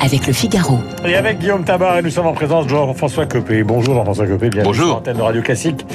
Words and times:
avec 0.00 0.26
le 0.26 0.32
Figaro. 0.32 0.78
Et 1.04 1.14
avec 1.14 1.38
Guillaume 1.38 1.64
Tabar, 1.64 1.98
et 1.98 2.02
nous 2.02 2.10
sommes 2.10 2.26
en 2.26 2.32
présence 2.32 2.64
de 2.64 2.70
Jean-François 2.70 3.26
Copé. 3.26 3.62
Bonjour 3.62 3.94
Jean-François 3.94 4.26
Copé, 4.26 4.48
bienvenue 4.50 4.64
Bonjour. 4.64 4.86
sur 4.86 4.94
l'antenne 4.96 5.16
de 5.16 5.22
Radio 5.22 5.42
Classique. 5.42 5.86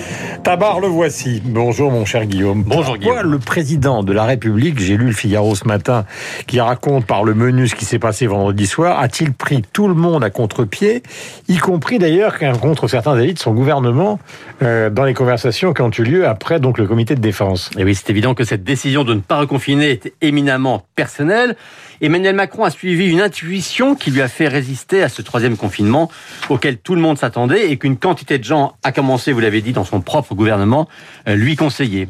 Tabar, 0.43 0.79
le 0.79 0.87
voici. 0.87 1.41
Bonjour 1.45 1.91
mon 1.91 2.05
cher 2.05 2.25
Guillaume. 2.25 2.63
Bonjour, 2.63 2.95
Pourquoi 2.95 2.97
Guillaume. 3.15 3.31
le 3.31 3.39
président 3.39 4.03
de 4.03 4.13
la 4.13 4.23
République, 4.23 4.79
j'ai 4.79 4.97
lu 4.97 5.07
le 5.07 5.11
Figaro 5.13 5.53
ce 5.55 5.67
matin, 5.67 6.05
qui 6.47 6.59
raconte 6.59 7.05
par 7.05 7.23
le 7.23 7.33
menu 7.33 7.67
ce 7.67 7.75
qui 7.75 7.85
s'est 7.85 7.99
passé 7.99 8.27
vendredi 8.27 8.65
soir, 8.67 8.99
a-t-il 8.99 9.33
pris 9.33 9.61
tout 9.73 9.87
le 9.87 9.93
monde 9.95 10.23
à 10.23 10.29
contre-pied, 10.29 11.03
y 11.47 11.57
compris 11.57 11.99
d'ailleurs 11.99 12.37
contre 12.61 12.87
certains 12.87 13.17
élites 13.19 13.37
de 13.37 13.41
son 13.41 13.53
gouvernement, 13.53 14.19
euh, 14.61 14.89
dans 14.89 15.03
les 15.03 15.13
conversations 15.13 15.73
qui 15.73 15.81
ont 15.81 15.91
eu 15.91 16.03
lieu 16.03 16.27
après 16.27 16.59
donc 16.59 16.77
le 16.77 16.87
comité 16.87 17.15
de 17.15 17.21
défense? 17.21 17.69
Et 17.77 17.83
oui, 17.83 17.95
c'est 17.95 18.09
évident 18.09 18.33
que 18.33 18.43
cette 18.43 18.63
décision 18.63 19.03
de 19.03 19.13
ne 19.13 19.19
pas 19.19 19.39
reconfiner 19.39 19.89
est 19.91 20.13
éminemment 20.21 20.83
personnelle. 20.95 21.55
Emmanuel 22.01 22.33
Macron 22.33 22.63
a 22.63 22.69
suivi 22.69 23.09
une 23.09 23.19
intuition 23.19 23.88
qui 23.95 24.11
lui 24.11 24.21
a 24.21 24.27
fait 24.27 24.47
résister 24.47 25.03
à 25.03 25.09
ce 25.09 25.21
troisième 25.21 25.57
confinement 25.57 26.09
auquel 26.49 26.77
tout 26.77 26.95
le 26.95 27.01
monde 27.01 27.17
s'attendait 27.17 27.71
et 27.71 27.77
qu'une 27.77 27.97
quantité 27.97 28.37
de 28.37 28.43
gens 28.43 28.73
a 28.83 28.91
commencé, 28.91 29.31
vous 29.31 29.39
l'avez 29.39 29.61
dit, 29.61 29.73
dans 29.73 29.85
son 29.85 30.01
propre 30.01 30.35
gouvernement, 30.35 30.87
euh, 31.27 31.35
lui 31.35 31.55
conseiller. 31.55 32.07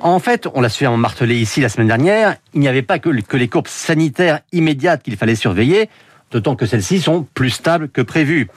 En 0.00 0.18
fait, 0.18 0.48
on 0.54 0.60
l'a 0.60 0.68
suffisamment 0.68 0.96
martelé 0.96 1.36
ici 1.36 1.60
la 1.60 1.68
semaine 1.68 1.88
dernière, 1.88 2.36
il 2.52 2.60
n'y 2.60 2.68
avait 2.68 2.82
pas 2.82 2.98
que 2.98 3.36
les 3.36 3.48
courbes 3.48 3.68
sanitaires 3.68 4.40
immédiates 4.52 5.02
qu'il 5.02 5.16
fallait 5.16 5.34
surveiller, 5.34 5.88
d'autant 6.34 6.56
que 6.56 6.66
celles-ci 6.66 7.00
sont 7.00 7.26
plus 7.32 7.50
stables 7.50 7.88
que 7.88 8.02
prévu. 8.02 8.48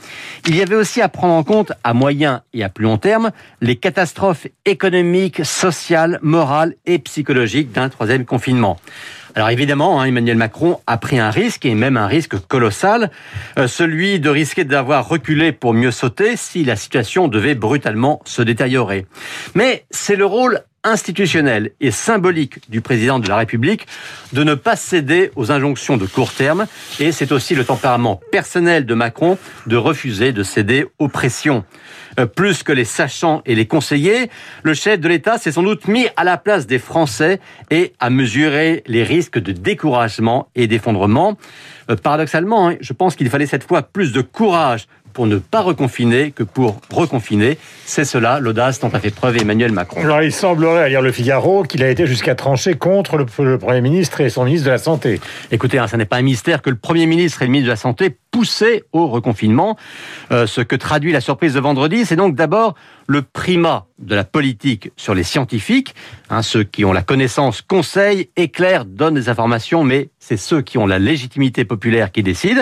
Il 0.47 0.55
y 0.55 0.61
avait 0.63 0.75
aussi 0.75 0.99
à 0.99 1.09
prendre 1.09 1.35
en 1.35 1.43
compte, 1.43 1.71
à 1.83 1.93
moyen 1.93 2.41
et 2.53 2.63
à 2.63 2.69
plus 2.69 2.83
long 2.83 2.97
terme, 2.97 3.31
les 3.61 3.75
catastrophes 3.75 4.47
économiques, 4.65 5.45
sociales, 5.45 6.17
morales 6.23 6.73
et 6.87 6.97
psychologiques 6.97 7.71
d'un 7.71 7.89
troisième 7.89 8.25
confinement. 8.25 8.77
Alors 9.35 9.51
évidemment, 9.51 10.01
hein, 10.01 10.05
Emmanuel 10.05 10.37
Macron 10.37 10.79
a 10.87 10.97
pris 10.97 11.19
un 11.19 11.29
risque, 11.29 11.65
et 11.65 11.75
même 11.75 11.97
un 11.97 12.07
risque 12.07 12.39
colossal, 12.47 13.11
euh, 13.59 13.67
celui 13.67 14.19
de 14.19 14.31
risquer 14.31 14.63
d'avoir 14.63 15.07
reculé 15.07 15.51
pour 15.51 15.75
mieux 15.75 15.91
sauter 15.91 16.35
si 16.35 16.63
la 16.63 16.75
situation 16.75 17.27
devait 17.27 17.53
brutalement 17.53 18.19
se 18.25 18.41
détériorer. 18.41 19.05
Mais 19.53 19.85
c'est 19.91 20.15
le 20.15 20.25
rôle 20.25 20.63
institutionnel 20.87 21.71
et 21.81 21.91
symbolique 21.91 22.69
du 22.69 22.81
président 22.81 23.19
de 23.19 23.27
la 23.27 23.35
République 23.35 23.85
de 24.33 24.43
ne 24.43 24.55
pas 24.55 24.75
céder 24.75 25.31
aux 25.35 25.51
injonctions 25.51 25.97
de 25.97 26.05
court 26.05 26.31
terme 26.31 26.65
et 26.99 27.11
c'est 27.11 27.31
aussi 27.31 27.55
le 27.55 27.65
tempérament 27.65 28.19
personnel 28.31 28.85
de 28.85 28.93
Macron 28.93 29.37
de 29.67 29.75
refuser 29.75 30.31
de 30.31 30.43
céder 30.43 30.87
aux 30.97 31.09
pressions. 31.09 31.63
Euh, 32.19 32.25
plus 32.25 32.63
que 32.63 32.71
les 32.71 32.85
sachants 32.85 33.41
et 33.45 33.53
les 33.53 33.67
conseillers, 33.67 34.29
le 34.63 34.73
chef 34.73 34.99
de 34.99 35.07
l'État 35.07 35.37
s'est 35.37 35.51
sans 35.51 35.63
doute 35.63 35.87
mis 35.87 36.07
à 36.15 36.23
la 36.23 36.37
place 36.37 36.65
des 36.65 36.79
Français 36.79 37.39
et 37.69 37.93
a 37.99 38.09
mesuré 38.09 38.83
les 38.87 39.03
risques 39.03 39.39
de 39.39 39.51
découragement 39.51 40.49
et 40.55 40.67
d'effondrement. 40.67 41.37
Euh, 41.89 41.95
paradoxalement, 41.95 42.69
hein, 42.69 42.75
je 42.81 42.93
pense 42.93 43.15
qu'il 43.15 43.29
fallait 43.29 43.45
cette 43.45 43.63
fois 43.63 43.83
plus 43.83 44.13
de 44.13 44.21
courage 44.21 44.87
pour 45.17 45.25
ne 45.25 45.39
pas 45.39 45.61
reconfiner 45.61 46.29
que 46.29 46.43
pour 46.43 46.79
reconfiner. 46.93 47.57
C'est 47.87 48.05
cela 48.05 48.39
l'audace 48.39 48.79
dont 48.79 48.89
a 48.89 48.99
fait 48.99 49.09
preuve 49.09 49.37
Emmanuel 49.37 49.71
Macron. 49.71 49.99
Alors 49.99 50.21
il 50.21 50.31
semblerait, 50.31 50.83
à 50.83 50.89
lire 50.89 51.01
le 51.01 51.11
Figaro, 51.11 51.63
qu'il 51.63 51.81
a 51.81 51.89
été 51.89 52.05
jusqu'à 52.05 52.35
trancher 52.35 52.75
contre 52.75 53.17
le, 53.17 53.25
le 53.39 53.57
Premier 53.57 53.81
ministre 53.81 54.21
et 54.21 54.29
son 54.29 54.45
ministre 54.45 54.67
de 54.67 54.71
la 54.71 54.77
Santé. 54.77 55.19
Écoutez, 55.49 55.79
hein, 55.79 55.87
ça 55.87 55.97
n'est 55.97 56.05
pas 56.05 56.17
un 56.17 56.21
mystère 56.21 56.61
que 56.61 56.69
le 56.69 56.75
Premier 56.75 57.07
ministre 57.07 57.41
et 57.41 57.45
le 57.45 57.51
ministre 57.51 57.65
de 57.65 57.71
la 57.71 57.77
Santé 57.77 58.15
poussaient 58.37 58.83
au 58.93 59.07
reconfinement. 59.07 59.77
Euh, 60.31 60.45
ce 60.45 60.61
que 60.61 60.75
traduit 60.75 61.11
la 61.11 61.21
surprise 61.21 61.55
de 61.55 61.59
vendredi, 61.59 62.05
c'est 62.05 62.15
donc 62.15 62.35
d'abord 62.35 62.75
le 63.07 63.23
primat 63.23 63.87
de 63.97 64.13
la 64.13 64.23
politique 64.23 64.91
sur 64.95 65.15
les 65.15 65.23
scientifiques. 65.23 65.95
Hein, 66.29 66.43
ceux 66.43 66.63
qui 66.63 66.85
ont 66.85 66.93
la 66.93 67.01
connaissance 67.01 67.63
conseillent, 67.63 68.29
éclairent, 68.35 68.85
donnent 68.85 69.15
des 69.15 69.29
informations, 69.29 69.83
mais 69.83 70.11
c'est 70.19 70.37
ceux 70.37 70.61
qui 70.61 70.77
ont 70.77 70.85
la 70.85 70.99
légitimité 70.99 71.65
populaire 71.65 72.11
qui 72.11 72.21
décident. 72.21 72.61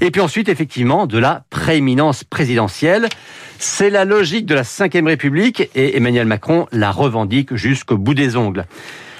Et 0.00 0.10
puis 0.10 0.22
ensuite, 0.22 0.48
effectivement, 0.48 1.06
de 1.06 1.18
la 1.18 1.44
prééminence 1.50 2.24
présidentielle. 2.24 3.06
C'est 3.58 3.90
la 3.90 4.06
logique 4.06 4.46
de 4.46 4.54
la 4.54 4.62
Ve 4.62 5.04
République 5.04 5.68
et 5.74 5.98
Emmanuel 5.98 6.26
Macron 6.26 6.66
la 6.72 6.92
revendique 6.92 7.54
jusqu'au 7.56 7.98
bout 7.98 8.14
des 8.14 8.38
ongles. 8.38 8.64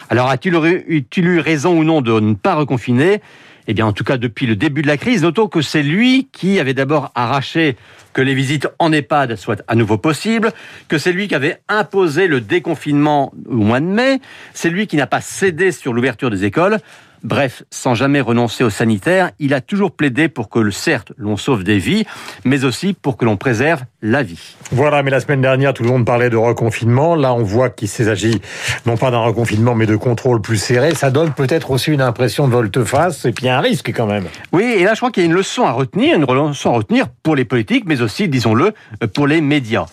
Alors 0.09 0.31
a-t-il 0.31 1.27
eu 1.27 1.41
raison 1.41 1.79
ou 1.79 1.85
non 1.85 2.01
de 2.01 2.19
ne 2.21 2.33
pas 2.33 2.55
reconfiner? 2.55 3.21
Eh 3.67 3.75
bien, 3.75 3.87
en 3.87 3.93
tout 3.93 4.05
cas, 4.05 4.17
depuis 4.17 4.47
le 4.47 4.57
début 4.57 4.83
de 4.83 4.87
la 4.87 4.97
crise, 4.97 5.23
notons 5.23 5.49
que 5.49 5.63
c'est 5.63 5.83
lui 5.83 6.29
qui 6.33 6.59
avait 6.59 6.75
d'abord 6.75 7.11
arraché 7.15 7.77
que 8.13 8.23
les 8.23 8.35
visites 8.35 8.69
en 8.79 8.93
EHPAD 8.93 9.37
soient 9.37 9.57
à 9.69 9.75
nouveau 9.75 9.99
possibles, 9.99 10.53
que 10.89 10.99
c'est 10.99 11.13
lui 11.13 11.29
qui 11.29 11.35
avait 11.35 11.61
imposé 11.69 12.27
le 12.27 12.41
déconfinement 12.41 13.33
au 13.47 13.57
mois 13.57 13.81
de 13.81 13.87
mai, 13.87 14.21
c'est 14.53 14.71
lui 14.71 14.87
qui 14.87 14.97
n'a 14.97 15.07
pas 15.07 15.21
cédé 15.21 15.73
sur 15.73 15.93
l'ouverture 15.93 16.31
des 16.31 16.45
écoles. 16.45 16.79
Bref, 17.23 17.65
sans 17.71 17.95
jamais 17.95 18.21
renoncer 18.21 18.65
au 18.65 18.71
sanitaire, 18.71 19.31
il 19.39 19.53
a 19.53 19.61
toujours 19.61 19.93
plaidé 19.93 20.29
pour 20.29 20.49
que, 20.49 20.71
certes, 20.71 21.13
l'on 21.19 21.37
sauve 21.37 21.65
des 21.65 21.79
vies, 21.79 22.05
mais 22.45 22.65
aussi 22.65 22.95
pour 22.95 23.17
que 23.17 23.27
l'on 23.27 23.37
préserve 23.37 23.83
la 24.01 24.23
vie. 24.23 24.57
Voilà, 24.73 25.03
mais 25.03 25.11
la 25.11 25.21
semaine 25.21 25.43
dernière, 25.43 25.75
tout 25.75 25.83
le 25.83 25.91
monde 25.91 26.07
parlait 26.07 26.31
de 26.31 26.37
reconfinement. 26.37 27.15
Là, 27.15 27.35
on 27.35 27.43
voit 27.43 27.69
qu'il 27.69 27.89
s'agit 27.89 28.41
non 28.87 28.97
pas 28.97 29.11
d'un 29.11 29.19
reconfinement, 29.19 29.75
mais 29.75 29.87
de 29.87 29.97
contrôle 29.97 30.41
plus 30.41 30.57
serré. 30.57 30.95
Ça 30.95 31.11
donne 31.11 31.33
peut-être 31.33 31.71
aussi 31.71 31.93
une 31.93 32.01
impression 32.01 32.49
de 32.49 32.53
volte-face, 32.53 33.27
et 33.27 33.33
puis 33.33 33.49
un 33.49 33.61
risque 33.61 33.93
quand 33.95 34.07
même. 34.07 34.25
Oui, 34.53 34.65
et 34.79 34.85
là, 34.85 34.95
je 34.95 35.01
crois 35.01 35.11
qu'il 35.11 35.23
y 35.23 35.27
a 35.27 35.29
une 35.29 35.37
leçon 35.37 35.65
à 35.65 35.73
retenir, 35.73 36.17
une 36.17 36.25
leçon 36.25 36.71
à 36.71 36.77
retenir 36.77 37.09
pour 37.23 37.37
les 37.37 37.45
politiques, 37.45 37.85
mais 37.87 38.01
aussi, 38.01 38.29
disons-le, 38.29 38.73
pour 39.15 39.27
les 39.27 39.43
médias. 39.43 39.87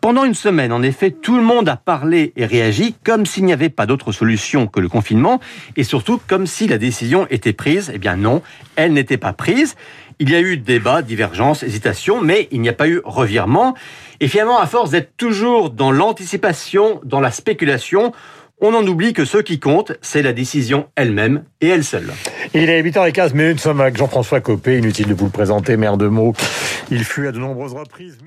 Pendant 0.00 0.22
une 0.22 0.34
semaine, 0.34 0.72
en 0.72 0.82
effet, 0.82 1.10
tout 1.10 1.34
le 1.34 1.42
monde 1.42 1.68
a 1.68 1.74
parlé 1.74 2.32
et 2.36 2.46
réagi 2.46 2.94
comme 3.04 3.26
s'il 3.26 3.44
n'y 3.44 3.52
avait 3.52 3.68
pas 3.68 3.84
d'autre 3.84 4.12
solution 4.12 4.68
que 4.68 4.78
le 4.78 4.88
confinement, 4.88 5.40
et 5.76 5.82
surtout 5.82 6.20
comme 6.28 6.46
si 6.46 6.67
la 6.68 6.78
décision 6.78 7.26
était 7.30 7.52
prise. 7.52 7.90
Eh 7.94 7.98
bien 7.98 8.16
non, 8.16 8.42
elle 8.76 8.92
n'était 8.92 9.16
pas 9.16 9.32
prise. 9.32 9.76
Il 10.20 10.30
y 10.30 10.34
a 10.34 10.40
eu 10.40 10.56
débat, 10.56 11.02
divergence, 11.02 11.62
hésitation, 11.62 12.20
mais 12.20 12.48
il 12.50 12.60
n'y 12.60 12.68
a 12.68 12.72
pas 12.72 12.88
eu 12.88 13.00
revirement. 13.04 13.74
Et 14.20 14.26
finalement, 14.26 14.58
à 14.58 14.66
force 14.66 14.90
d'être 14.90 15.16
toujours 15.16 15.70
dans 15.70 15.92
l'anticipation, 15.92 17.00
dans 17.04 17.20
la 17.20 17.30
spéculation, 17.30 18.12
on 18.60 18.74
en 18.74 18.84
oublie 18.84 19.12
que 19.12 19.24
ce 19.24 19.38
qui 19.38 19.60
compte, 19.60 19.92
c'est 20.02 20.22
la 20.22 20.32
décision 20.32 20.88
elle-même 20.96 21.44
et 21.60 21.68
elle 21.68 21.84
seule. 21.84 22.12
Il 22.54 22.68
est 22.68 22.82
8h15 22.82 23.34
minutes, 23.34 23.52
nous 23.52 23.58
sommes 23.58 23.80
avec 23.80 23.96
Jean-François 23.96 24.40
Copé, 24.40 24.78
inutile 24.78 25.06
de 25.06 25.14
vous 25.14 25.26
le 25.26 25.30
présenter, 25.30 25.76
maire 25.76 25.96
de 25.96 26.08
mots. 26.08 26.34
Il 26.90 27.04
fut 27.04 27.28
à 27.28 27.32
de 27.32 27.38
nombreuses 27.38 27.74
reprises... 27.74 28.18